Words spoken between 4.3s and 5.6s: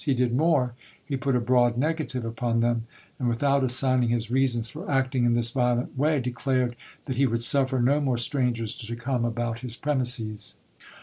reasons for acting in this